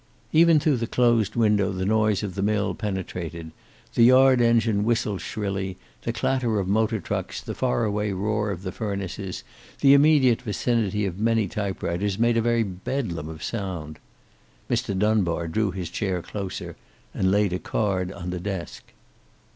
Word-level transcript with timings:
Even 0.33 0.59
through 0.59 0.77
the 0.77 0.87
closed 0.87 1.35
window 1.35 1.71
the 1.71 1.85
noise 1.85 2.23
of 2.23 2.33
the 2.33 2.41
mill 2.41 2.73
penetrated. 2.73 3.51
The 3.93 4.05
yard 4.05 4.41
engine 4.41 4.83
whistled 4.83 5.21
shrilly. 5.21 5.77
The 6.01 6.11
clatter 6.11 6.59
of 6.59 6.67
motor 6.67 6.99
trucks, 6.99 7.39
the 7.39 7.53
far 7.53 7.83
away 7.83 8.11
roar 8.11 8.49
of 8.49 8.63
the 8.63 8.71
furnaces, 8.71 9.43
the 9.79 9.93
immediate 9.93 10.41
vicinity 10.41 11.05
of 11.05 11.19
many 11.19 11.47
typewriters, 11.47 12.17
made 12.17 12.35
a 12.37 12.41
very 12.41 12.63
bedlam 12.63 13.29
of 13.29 13.43
sound. 13.43 13.99
Mr. 14.67 14.97
Dunbar 14.97 15.47
drew 15.47 15.69
his 15.69 15.91
chair 15.91 16.23
closer, 16.23 16.75
and 17.13 17.29
laid 17.29 17.53
a 17.53 17.59
card 17.59 18.11
on 18.11 18.31
the 18.31 18.39
desk. 18.39 18.83